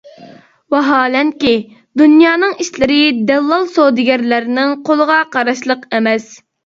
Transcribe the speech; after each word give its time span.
ۋاھالەنكى، 0.75 1.51
دۇنيانىڭ 2.01 2.55
ئىشلىرى 2.65 2.97
دەللال 3.33 3.67
سودىگەرلەرنىڭ 3.75 4.75
قولىغا 4.89 5.19
قاراشلىق 5.37 5.87
ئەمەس. 5.99 6.27